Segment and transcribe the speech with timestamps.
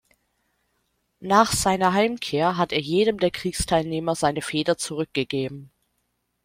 [1.19, 5.69] Nach seiner Heimkehr hat er jedem der Kriegsteilnehmer seine Feder zurückgegeben.